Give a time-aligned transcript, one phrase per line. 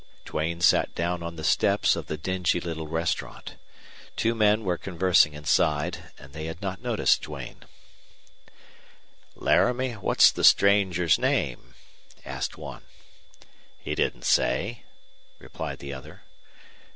[0.25, 3.57] Duane sat down on the steps of the dingy little restaurant.
[4.15, 7.65] Two men were conversing inside, and they had not noticed Duane.
[9.35, 11.75] "Laramie, what's the stranger's name?"
[12.25, 12.83] asked one.
[13.77, 14.85] "He didn't say,"
[15.39, 16.23] replied the other.